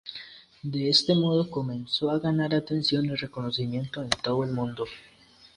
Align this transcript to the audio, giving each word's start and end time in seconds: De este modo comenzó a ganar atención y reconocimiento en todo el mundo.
De 0.63 0.89
este 0.89 1.13
modo 1.13 1.47
comenzó 1.51 2.09
a 2.09 2.17
ganar 2.17 2.55
atención 2.55 3.05
y 3.05 3.13
reconocimiento 3.13 4.01
en 4.01 4.09
todo 4.09 4.43
el 4.43 4.51
mundo. 4.51 4.85